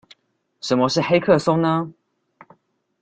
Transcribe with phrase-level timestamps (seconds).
[0.61, 1.93] 什麼是黑客松呢？